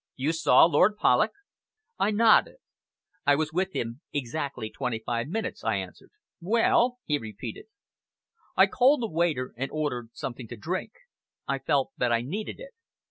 [0.15, 1.31] "You saw Lord Polloch?"
[1.99, 2.55] I nodded.
[3.23, 6.09] "I was with him exactly twenty five minutes," I answered.
[6.41, 7.65] "Well?" he repeated.
[8.57, 10.93] I called a waiter and ordered something to drink.
[11.47, 12.73] I felt that I needed it.